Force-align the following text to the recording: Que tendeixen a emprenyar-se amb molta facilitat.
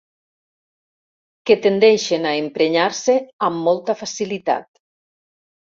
Que 1.49 1.57
tendeixen 1.67 2.27
a 2.31 2.33
emprenyar-se 2.41 3.19
amb 3.51 3.65
molta 3.69 4.01
facilitat. 4.05 4.71